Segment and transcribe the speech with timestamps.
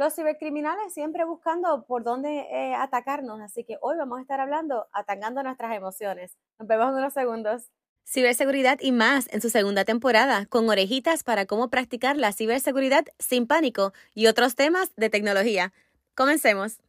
[0.00, 4.86] los cibercriminales siempre buscando por dónde eh, atacarnos, así que hoy vamos a estar hablando
[4.92, 6.38] atacando nuestras emociones.
[6.58, 7.70] Nos vemos en unos segundos.
[8.06, 13.46] Ciberseguridad y más en su segunda temporada, con orejitas para cómo practicar la ciberseguridad sin
[13.46, 15.74] pánico y otros temas de tecnología.
[16.14, 16.80] Comencemos.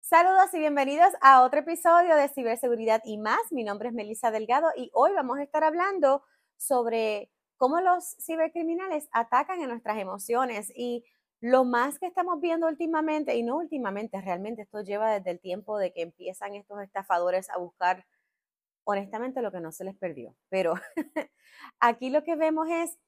[0.00, 3.52] Saludos y bienvenidos a otro episodio de Ciberseguridad y más.
[3.52, 6.24] Mi nombre es Melissa Delgado y hoy vamos a estar hablando
[6.56, 11.04] sobre cómo los cibercriminales atacan en nuestras emociones y
[11.40, 15.78] lo más que estamos viendo últimamente, y no últimamente, realmente esto lleva desde el tiempo
[15.78, 18.06] de que empiezan estos estafadores a buscar,
[18.84, 20.36] honestamente, lo que no se les perdió.
[20.48, 20.74] Pero
[21.80, 22.98] aquí lo que vemos es,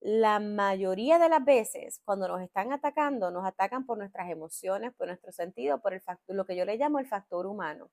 [0.00, 5.08] la mayoría de las veces, cuando nos están atacando, nos atacan por nuestras emociones, por
[5.08, 7.90] nuestro sentido, por el factor, lo que yo le llamo el factor humano.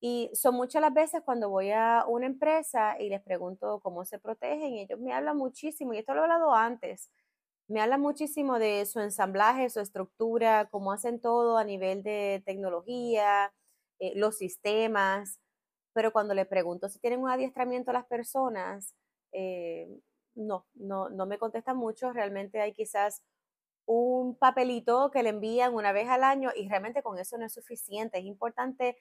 [0.00, 4.18] Y son muchas las veces cuando voy a una empresa y les pregunto cómo se
[4.18, 7.10] protegen, ellos me hablan muchísimo, y esto lo he hablado antes,
[7.70, 13.52] me habla muchísimo de su ensamblaje, su estructura, cómo hacen todo a nivel de tecnología,
[14.00, 15.38] eh, los sistemas,
[15.92, 18.94] pero cuando le pregunto si tienen un adiestramiento a las personas,
[19.32, 19.88] eh,
[20.34, 23.22] no, no, no me contestan mucho, realmente hay quizás
[23.86, 27.52] un papelito que le envían una vez al año y realmente con eso no es
[27.54, 28.18] suficiente.
[28.18, 28.96] Es importante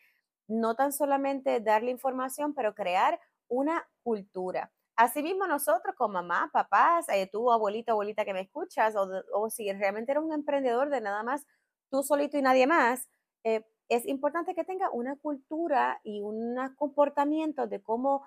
[0.48, 4.72] no tan solamente darle información, pero crear una cultura.
[5.00, 10.12] Asimismo, nosotros con mamá, papás, eh, tú, abuelita, abuelita que me escuchas, o, si realmente
[10.12, 11.46] eres un emprendedor de nada más
[11.90, 13.08] tú solito y nadie más,
[13.46, 18.26] eh, es importante que tenga una cultura y un comportamiento de cómo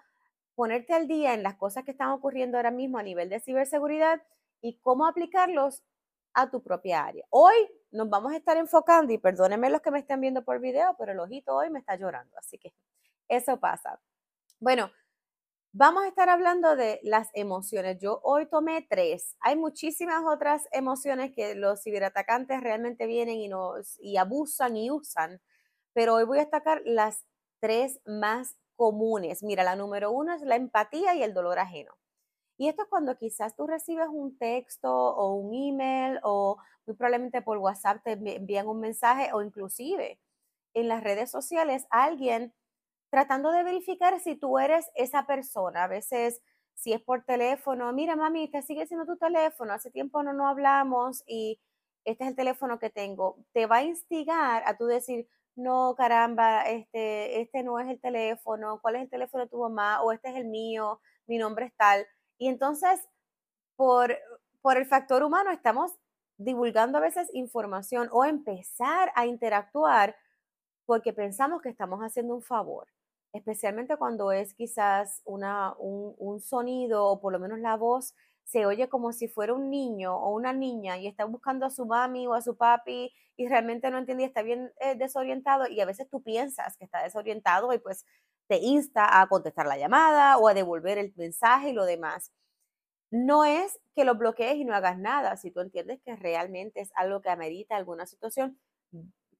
[0.54, 4.22] ponerte al día en las cosas que están ocurriendo ahora mismo a nivel de ciberseguridad
[4.62, 5.82] y cómo aplicarlos
[6.32, 7.26] a tu propia área.
[7.28, 7.54] Hoy
[7.90, 11.12] nos vamos a estar enfocando, y perdónenme los que me estén viendo por video, pero
[11.12, 12.72] el ojito hoy me está llorando, así que
[13.28, 14.00] eso pasa.
[14.58, 14.90] Bueno,
[15.74, 17.98] Vamos a estar hablando de las emociones.
[17.98, 19.36] Yo hoy tomé tres.
[19.40, 25.40] Hay muchísimas otras emociones que los ciberatacantes realmente vienen y, nos, y abusan y usan,
[25.94, 27.24] pero hoy voy a destacar las
[27.60, 29.42] tres más comunes.
[29.42, 31.94] Mira, la número uno es la empatía y el dolor ajeno.
[32.58, 37.42] Y esto es cuando quizás tú recibes un texto o un email o muy probablemente
[37.42, 40.20] por WhatsApp te envían un mensaje o inclusive
[40.74, 42.54] en las redes sociales alguien
[43.12, 45.84] tratando de verificar si tú eres esa persona.
[45.84, 46.40] A veces,
[46.72, 50.48] si es por teléfono, mira, mami, te sigue siendo tu teléfono, hace tiempo no, no
[50.48, 51.60] hablamos y
[52.06, 53.36] este es el teléfono que tengo.
[53.52, 58.80] Te va a instigar a tú decir, no, caramba, este, este no es el teléfono,
[58.80, 60.00] ¿cuál es el teléfono de tu mamá?
[60.00, 62.06] O este es el mío, mi nombre es tal.
[62.38, 62.98] Y entonces,
[63.76, 64.16] por,
[64.62, 65.92] por el factor humano, estamos
[66.38, 70.16] divulgando a veces información o empezar a interactuar
[70.86, 72.88] porque pensamos que estamos haciendo un favor
[73.32, 78.88] especialmente cuando es quizás una, un, sonido o por lo menos la voz se oye
[78.88, 82.34] como si fuera un niño o una niña y está buscando a su mami o
[82.34, 86.08] a su papi y realmente no entiende y está bien eh, desorientado y a veces
[86.10, 88.04] tú piensas que está desorientado y pues
[88.48, 92.32] te insta a contestar la llamada o a devolver el mensaje y lo demás.
[93.10, 95.36] No es que lo bloquees y no hagas nada.
[95.36, 98.58] Si tú entiendes que realmente es algo que amerita alguna situación,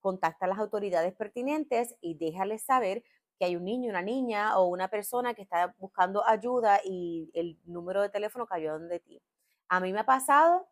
[0.00, 3.03] contacta a las autoridades pertinentes y déjales saber
[3.42, 7.58] que hay un niño, una niña o una persona que está buscando ayuda y el
[7.64, 9.20] número de teléfono cayó donde ti.
[9.69, 10.69] A mí me ha pasado,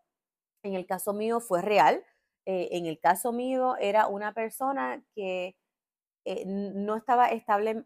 [0.62, 2.04] en el caso mío fue real,
[2.46, 5.56] eh, en el caso mío era una persona que
[6.24, 7.84] eh, no estaba estable,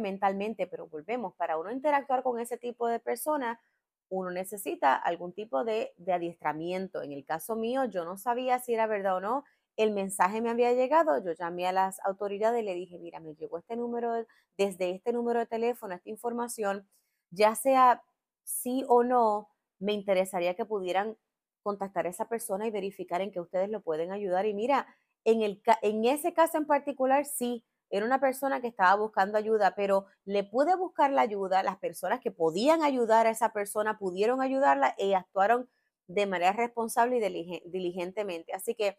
[0.00, 3.60] mentalmente, pero volvemos, para uno interactuar con ese tipo de persona,
[4.08, 7.02] uno necesita algún tipo de adiestramiento.
[7.02, 9.44] En el caso mío, yo no sabía si era verdad o no,
[9.76, 13.34] el mensaje me había llegado, yo llamé a las autoridades y le dije, mira, me
[13.34, 14.26] llegó este número,
[14.56, 16.88] desde este número de teléfono, esta información,
[17.30, 18.02] ya sea
[18.44, 19.48] sí o no,
[19.78, 21.16] me interesaría que pudieran
[21.62, 24.46] contactar a esa persona y verificar en que ustedes lo pueden ayudar.
[24.46, 24.86] Y mira,
[25.24, 29.74] en, el, en ese caso en particular, sí, era una persona que estaba buscando ayuda,
[29.74, 34.40] pero le pude buscar la ayuda, las personas que podían ayudar a esa persona pudieron
[34.40, 35.68] ayudarla y actuaron
[36.06, 38.52] de manera responsable y diligentemente.
[38.52, 38.98] Así que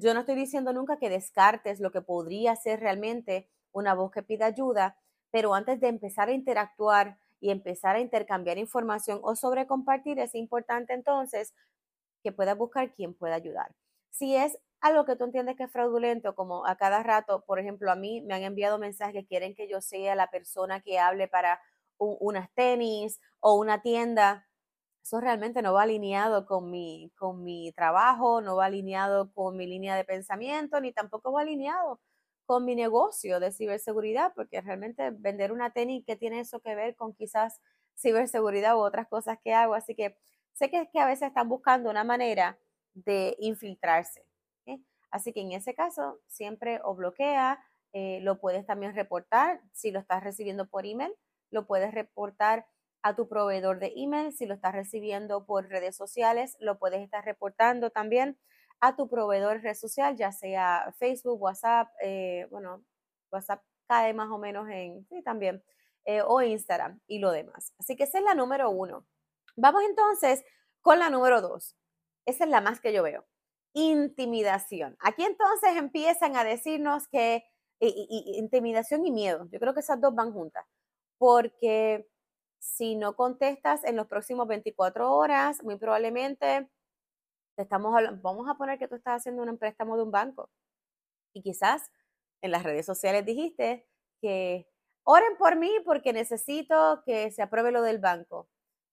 [0.00, 4.22] yo no estoy diciendo nunca que descartes lo que podría ser realmente una voz que
[4.22, 4.96] pida ayuda,
[5.30, 10.34] pero antes de empezar a interactuar y empezar a intercambiar información o sobre compartir, es
[10.34, 11.54] importante entonces
[12.22, 13.74] que puedas buscar quien pueda ayudar.
[14.10, 17.90] Si es algo que tú entiendes que es fraudulento, como a cada rato, por ejemplo,
[17.90, 21.28] a mí me han enviado mensajes que quieren que yo sea la persona que hable
[21.28, 21.60] para
[21.98, 24.46] unas tenis o una tienda
[25.02, 29.66] eso realmente no va alineado con mi, con mi trabajo, no va alineado con mi
[29.66, 32.00] línea de pensamiento, ni tampoco va alineado
[32.46, 36.96] con mi negocio de ciberseguridad, porque realmente vender una tenis que tiene eso que ver
[36.96, 37.60] con quizás
[37.96, 39.74] ciberseguridad u otras cosas que hago.
[39.74, 40.16] Así que
[40.52, 42.58] sé que es que a veces están buscando una manera
[42.94, 44.24] de infiltrarse.
[45.10, 47.58] Así que en ese caso, siempre o bloquea,
[47.92, 51.12] eh, lo puedes también reportar si lo estás recibiendo por email,
[51.50, 52.66] lo puedes reportar
[53.02, 57.24] a tu proveedor de email, si lo estás recibiendo por redes sociales, lo puedes estar
[57.24, 58.38] reportando también
[58.80, 62.84] a tu proveedor de red social, ya sea Facebook, WhatsApp, eh, bueno,
[63.30, 65.62] WhatsApp cae más o menos en, sí, también,
[66.04, 67.74] eh, o Instagram y lo demás.
[67.78, 69.06] Así que esa es la número uno.
[69.56, 70.44] Vamos entonces
[70.80, 71.76] con la número dos.
[72.24, 73.26] Esa es la más que yo veo.
[73.74, 74.96] Intimidación.
[75.00, 77.44] Aquí entonces empiezan a decirnos que
[77.80, 79.48] intimidación y miedo.
[79.50, 80.66] Yo creo que esas dos van juntas.
[81.18, 82.06] Porque
[82.60, 86.68] si no contestas en los próximos 24 horas, muy probablemente
[87.56, 90.50] te estamos vamos a poner que tú estás haciendo un préstamo de un banco.
[91.34, 91.90] Y quizás
[92.42, 93.86] en las redes sociales dijiste
[94.20, 94.68] que
[95.04, 98.48] oren por mí porque necesito que se apruebe lo del banco.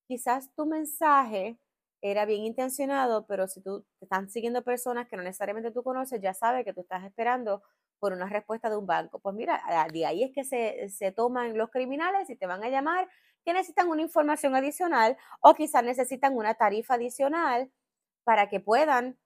[0.07, 1.59] Quizás tu mensaje
[2.01, 6.21] era bien intencionado, pero si tú te están siguiendo personas que no necesariamente tú conoces,
[6.21, 7.63] ya sabes que tú estás esperando
[7.99, 9.19] por una respuesta de un banco.
[9.19, 9.61] Pues mira,
[9.91, 13.09] de ahí es que se, se toman los criminales y te van a llamar
[13.47, 17.71] que necesitan una información adicional o quizás necesitan una tarifa adicional
[18.25, 19.17] para que puedan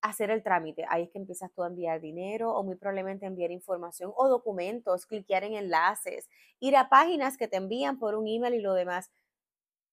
[0.00, 0.86] hacer el trámite.
[0.88, 5.04] Ahí es que empiezas tú a enviar dinero o muy probablemente enviar información o documentos,
[5.04, 9.12] cliquear en enlaces, ir a páginas que te envían por un email y lo demás.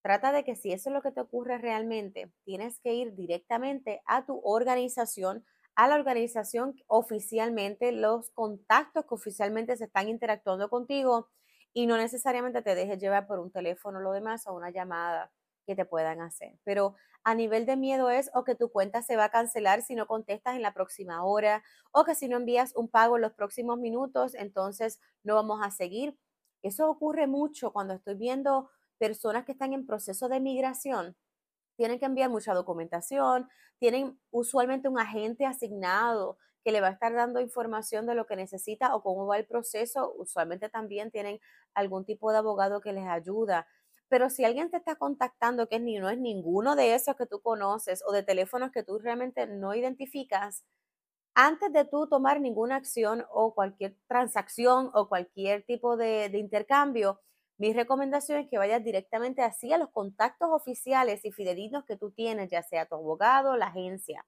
[0.03, 4.01] Trata de que si eso es lo que te ocurre realmente, tienes que ir directamente
[4.05, 5.43] a tu organización,
[5.75, 11.27] a la organización oficialmente, los contactos que oficialmente se están interactuando contigo
[11.73, 15.31] y no necesariamente te dejes llevar por un teléfono o lo demás o una llamada
[15.65, 16.57] que te puedan hacer.
[16.63, 19.95] Pero a nivel de miedo es o que tu cuenta se va a cancelar si
[19.95, 23.33] no contestas en la próxima hora o que si no envías un pago en los
[23.33, 26.17] próximos minutos, entonces no vamos a seguir.
[26.63, 31.15] Eso ocurre mucho cuando estoy viendo personas que están en proceso de migración.
[31.77, 36.37] Tienen que enviar mucha documentación, tienen usualmente un agente asignado
[36.71, 40.13] le va a estar dando información de lo que necesita o cómo va el proceso.
[40.17, 41.39] Usualmente también tienen
[41.73, 43.67] algún tipo de abogado que les ayuda.
[44.09, 47.41] Pero si alguien te está contactando que ni, no es ninguno de esos que tú
[47.41, 50.65] conoces o de teléfonos que tú realmente no identificas,
[51.35, 57.21] antes de tú tomar ninguna acción o cualquier transacción o cualquier tipo de, intercambio,
[57.57, 62.11] mi recomendación es que vayas directamente así a los contactos oficiales y fidedignos que tú
[62.11, 64.25] tienes, ya sea tu abogado, la agencia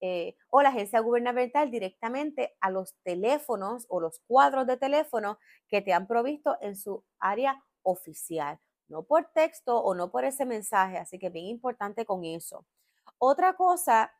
[0.00, 5.38] eh, o la agencia gubernamental, directamente a los teléfonos o los cuadros de teléfono
[5.68, 8.58] que te han provisto en su área oficial
[8.90, 12.66] no por texto o no por ese mensaje, así que bien importante con eso.
[13.18, 14.12] Otra cosa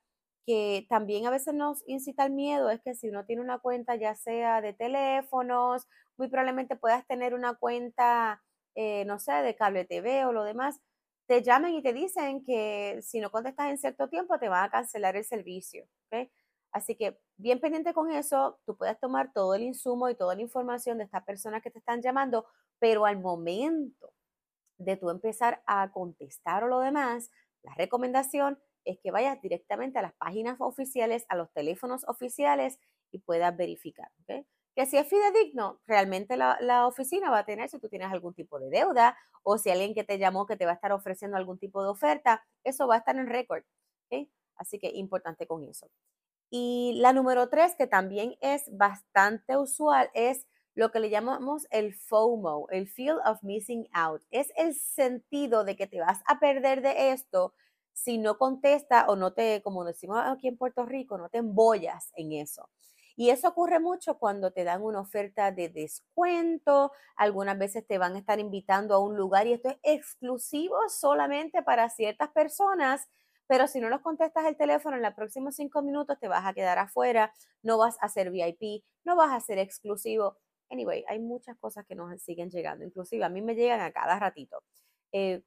[0.47, 3.97] que también a veces nos incita al miedo es que si uno tiene una cuenta
[3.97, 5.87] ya sea de teléfonos,
[6.17, 8.43] muy probablemente puedas tener una cuenta,
[8.75, 10.81] eh, no sé, de cable TV o lo demás,
[11.31, 14.69] te llamen y te dicen que si no contestas en cierto tiempo te van a
[14.69, 15.87] cancelar el servicio.
[16.73, 20.43] Así que bien pendiente con eso, tú puedes tomar todo el insumo y toda la
[20.43, 22.47] información de estas personas que te están llamando,
[22.81, 24.12] pero al momento
[24.77, 27.31] de tú empezar a contestar o lo demás,
[27.62, 32.81] la recomendación es que vayas directamente a las páginas oficiales, a los teléfonos oficiales
[33.12, 34.11] y puedas verificar.
[34.75, 38.58] Que si es fidedigno, realmente la, oficina va a tener, si tú tienes algún tipo
[38.58, 41.58] de deuda o si alguien que te llamó que te va a estar ofreciendo algún
[41.58, 43.64] tipo de oferta, eso va a estar en récord.
[44.56, 45.90] Así que importante con eso.
[46.50, 51.95] Y la número tres, que también es bastante usual, es lo que le llamamos el
[51.95, 54.23] FOMO, el Feel of Missing Out.
[54.30, 57.54] Es el sentido de que te vas a perder de esto
[57.92, 62.12] si no contesta o no te, como decimos aquí en Puerto Rico, no te embollas
[62.16, 62.68] en eso.
[63.21, 68.15] Y eso ocurre mucho cuando te dan una oferta de descuento, algunas veces te van
[68.15, 73.11] a estar invitando a un lugar y esto es exclusivo solamente para ciertas personas,
[73.47, 76.55] pero si no nos contestas el teléfono en los próximos cinco minutos te vas a
[76.55, 80.39] quedar afuera, no vas a ser VIP, no vas a ser exclusivo.
[80.71, 84.19] Anyway, hay muchas cosas que nos siguen llegando, inclusive a mí me llegan a cada
[84.19, 84.62] ratito.
[85.12, 85.43] Eh,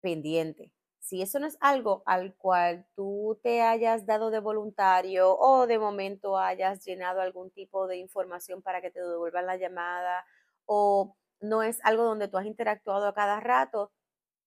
[0.00, 0.72] pendiente.
[1.04, 5.78] Si eso no es algo al cual tú te hayas dado de voluntario o de
[5.78, 10.24] momento hayas llenado algún tipo de información para que te devuelvan la llamada
[10.64, 13.92] o no es algo donde tú has interactuado a cada rato,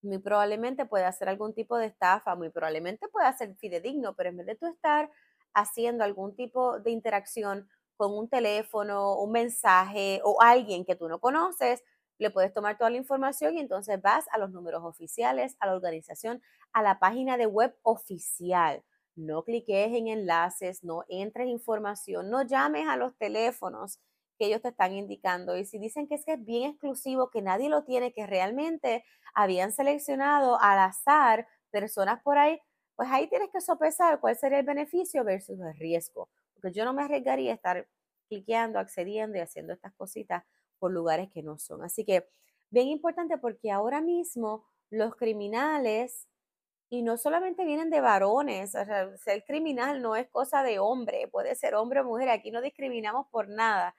[0.02, 4.38] muy probablemente puede ser algún tipo de estafa, muy probablemente puede ser fidedigno, pero en
[4.38, 5.10] vez de tú estar
[5.54, 11.20] haciendo algún tipo de interacción con un teléfono, un mensaje o alguien que tú no
[11.20, 11.84] conoces,
[12.18, 15.74] le puedes tomar toda la información y entonces vas a los números oficiales, a la
[15.74, 18.82] organización, a la página de web oficial.
[19.14, 24.00] No cliques en enlaces, no entres información, no llames a los teléfonos
[24.38, 25.56] que ellos te están indicando.
[25.56, 29.04] Y si dicen que es que es bien exclusivo, que nadie lo tiene, que realmente
[29.34, 32.60] habían seleccionado al azar personas por ahí,
[32.96, 36.92] pues ahí tienes que sopesar cuál sería el beneficio versus el riesgo, porque yo no
[36.94, 37.88] me arriesgaría a estar
[38.28, 40.44] cliqueando, accediendo y haciendo estas cositas
[40.78, 41.82] por lugares que no son.
[41.82, 42.28] Así que
[42.70, 46.28] bien importante porque ahora mismo los criminales,
[46.90, 51.28] y no solamente vienen de varones, o sea, ser criminal no es cosa de hombre,
[51.28, 53.94] puede ser hombre o mujer, aquí no discriminamos por nada.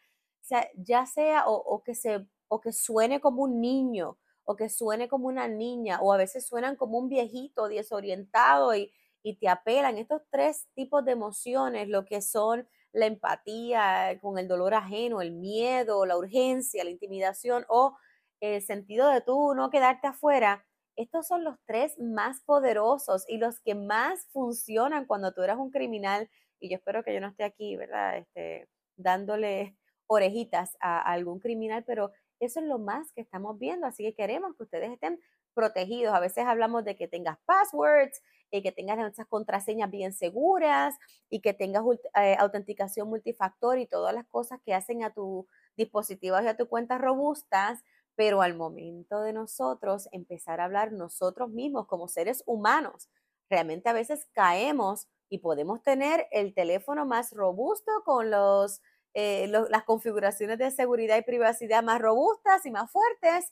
[0.75, 5.27] Ya sea o, que se, o que suene como un niño, o que suene como
[5.27, 9.99] una niña, o a veces suenan como un viejito desorientado y, y te apelan.
[9.99, 15.31] Estos tres tipos de emociones, lo que son la empatía con el dolor ajeno, el
[15.31, 17.97] miedo, la urgencia, la intimidación o
[18.39, 20.65] el sentido de tú no quedarte afuera,
[20.95, 25.71] estos son los tres más poderosos y los que más funcionan cuando tú eres un
[25.71, 26.29] criminal.
[26.59, 28.17] Y yo espero que yo no esté aquí, ¿verdad?
[28.17, 28.67] Este,
[28.97, 29.77] dándole
[30.07, 34.55] orejitas a algún criminal, pero eso es lo más que estamos viendo, así que queremos
[34.55, 35.19] que ustedes estén
[35.59, 36.13] protegidos.
[36.13, 40.95] A veces hablamos de que tengas passwords y que tengas esas contraseñas bien seguras
[41.29, 41.83] y que tengas
[42.15, 46.69] eh, autenticación multifactor y todas las cosas que hacen a tu dispositivos y a tu
[46.69, 47.83] cuentas robustas,
[48.15, 53.09] pero al momento de nosotros empezar a hablar nosotros mismos como seres humanos,
[53.49, 58.81] realmente a veces caemos y podemos tener el teléfono más robusto con los
[59.15, 63.51] eh, las configuraciones de seguridad y privacidad más robustas y más fuertes,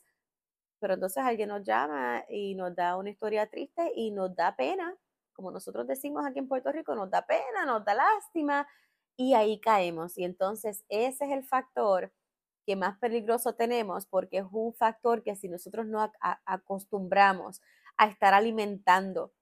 [0.80, 4.94] pero entonces alguien nos llama y nos da una historia triste y nos da pena,
[5.32, 8.66] como nosotros decimos aquí en Puerto Rico, nos da pena, nos da lástima
[9.16, 10.18] y ahí caemos.
[10.18, 12.12] Y entonces ese es el factor
[12.66, 16.12] que más peligroso tenemos porque es un factor que si nosotros no
[16.44, 17.62] acostumbramos
[17.96, 19.32] a estar alimentando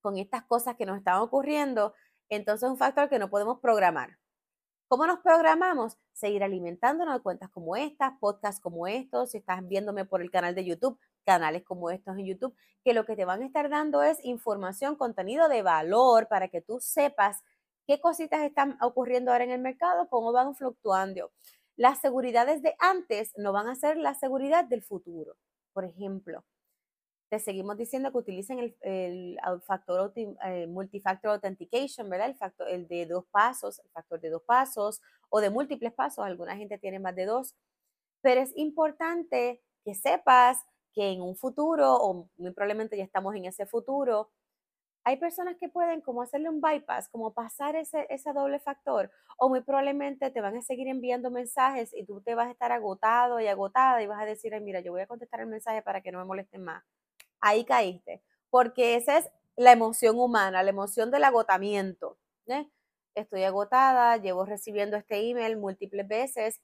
[0.00, 1.94] con estas cosas que nos están ocurriendo,
[2.28, 4.19] entonces es un factor que no podemos programar.
[4.90, 5.96] ¿Cómo nos programamos?
[6.12, 10.56] Seguir alimentándonos de cuentas como estas, podcasts como estos, si estás viéndome por el canal
[10.56, 14.02] de YouTube, canales como estos en YouTube, que lo que te van a estar dando
[14.02, 17.44] es información, contenido de valor para que tú sepas
[17.86, 21.30] qué cositas están ocurriendo ahora en el mercado, cómo van fluctuando.
[21.76, 25.36] Las seguridades de antes no van a ser la seguridad del futuro.
[25.72, 26.42] Por ejemplo,
[27.30, 32.28] te seguimos diciendo que utilicen el, el, factor eh, multifactor authentication, ¿verdad?
[32.28, 36.24] El factor el de dos pasos, el factor de dos pasos o de múltiples pasos.
[36.24, 37.54] Alguna gente tiene más de dos.
[38.20, 40.58] Pero es importante que sepas
[40.92, 44.30] que en un futuro, o muy probablemente ya estamos en ese futuro,
[45.04, 49.48] hay personas que pueden como hacerle un bypass, como pasar ese, ese doble factor, o
[49.48, 53.40] muy probablemente te van a seguir enviando mensajes y tú te vas a estar agotado
[53.40, 56.12] y agotada y vas a decir, mira, yo voy a contestar el mensaje para que
[56.12, 56.82] no me molesten más
[57.40, 62.18] ahí caíste, porque esa es la emoción humana, la emoción del agotamiento.
[63.14, 66.60] Estoy agotada, llevo recibiendo este email múltiples veces.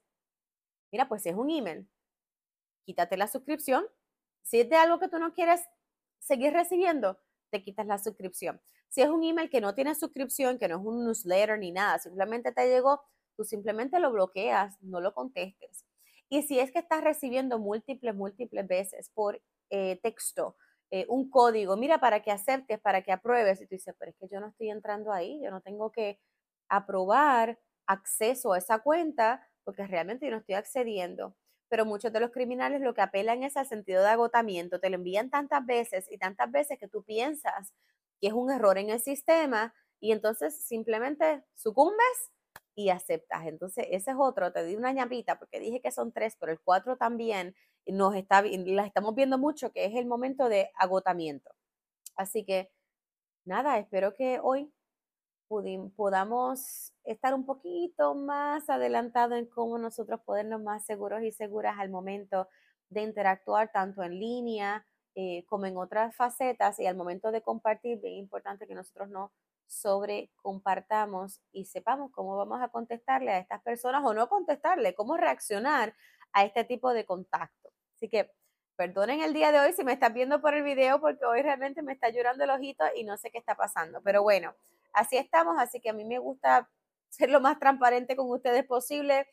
[0.93, 1.89] Mira, pues si es un email,
[2.85, 3.87] quítate la suscripción.
[4.43, 5.63] Si es de algo que tú no quieres
[6.19, 7.19] seguir recibiendo,
[7.51, 8.61] te quitas la suscripción.
[8.89, 11.99] Si es un email que no tiene suscripción, que no es un newsletter ni nada,
[11.99, 13.03] simplemente te llegó,
[13.37, 15.85] tú simplemente lo bloqueas, no lo contestes.
[16.29, 20.57] Y si es que estás recibiendo múltiples, múltiples veces por eh, texto
[21.01, 23.61] eh, un código, mira, para que aceptes, para que apruebes.
[23.61, 26.19] Y tú dices, pero es que yo no estoy entrando ahí, yo no tengo que
[26.69, 31.37] aprobar acceso a esa cuenta porque realmente yo no estoy accediendo.
[31.69, 34.81] Pero muchos de los criminales lo que apelan es al sentido de agotamiento.
[34.81, 37.73] Te lo envían tantas veces y tantas veces que tú piensas
[38.21, 42.31] que es un error en el sistema y entonces simplemente sucumbes
[42.75, 43.47] y aceptas.
[43.47, 46.61] Entonces, ese es otro, te di una ñapita porque dije que son tres, pero el
[46.61, 47.55] cuatro también
[47.87, 51.51] nos está, las estamos viendo mucho, que es el momento de agotamiento.
[52.17, 52.71] Así que,
[53.45, 54.73] nada, espero que hoy
[55.97, 61.89] podamos estar un poquito más adelantado en cómo nosotros podernos más seguros y seguras al
[61.89, 62.49] momento
[62.89, 64.85] de interactuar tanto en línea
[65.15, 69.33] eh, como en otras facetas y al momento de compartir, bien importante que nosotros no
[69.67, 75.17] sobre compartamos y sepamos cómo vamos a contestarle a estas personas o no contestarle, cómo
[75.17, 75.95] reaccionar
[76.33, 77.71] a este tipo de contacto.
[77.95, 78.31] Así que
[78.77, 81.83] perdonen el día de hoy si me estás viendo por el video porque hoy realmente
[81.83, 84.03] me está llorando el ojito y no sé qué está pasando.
[84.03, 84.55] Pero bueno,
[84.93, 86.69] así estamos, así que a mí me gusta
[87.09, 89.27] ser lo más transparente con ustedes posible.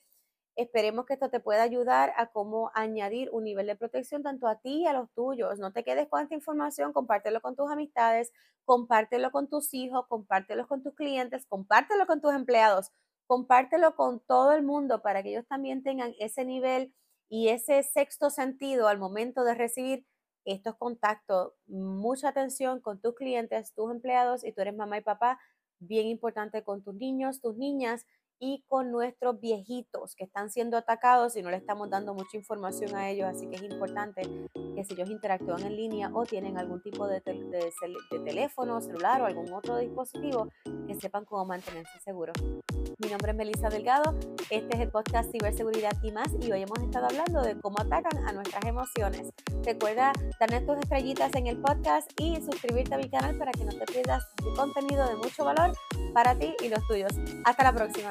[0.55, 4.59] Esperemos que esto te pueda ayudar a cómo añadir un nivel de protección tanto a
[4.59, 5.57] ti y a los tuyos.
[5.57, 8.31] No te quedes con esta información, compártelo con tus amistades,
[8.63, 12.91] compártelo con tus hijos, compártelo con tus clientes, compártelo con tus empleados,
[13.25, 16.93] compártelo con todo el mundo para que ellos también tengan ese nivel
[17.29, 20.05] y ese sexto sentido al momento de recibir
[20.45, 21.53] estos contactos.
[21.65, 25.39] Mucha atención con tus clientes, tus empleados y tú eres mamá y papá,
[25.79, 28.05] bien importante con tus niños, tus niñas
[28.39, 32.95] y con nuestros viejitos que están siendo atacados y no le estamos dando mucha información
[32.95, 34.21] a ellos, así que es importante
[34.75, 39.25] que si ellos interactúan en línea o tienen algún tipo de, de teléfono, celular o
[39.25, 40.49] algún otro dispositivo,
[40.87, 42.35] que sepan cómo mantenerse seguros.
[42.99, 44.15] Mi nombre es Melissa Delgado,
[44.49, 48.27] este es el podcast Ciberseguridad y más y hoy hemos estado hablando de cómo atacan
[48.27, 49.29] a nuestras emociones.
[49.63, 53.71] Recuerda darle tus estrellitas en el podcast y suscribirte a mi canal para que no
[53.71, 55.71] te pierdas de contenido de mucho valor
[56.13, 57.11] para ti y los tuyos.
[57.45, 58.09] Hasta la próxima.